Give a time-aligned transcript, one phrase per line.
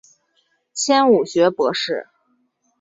[0.73, 2.07] 迁武学博士。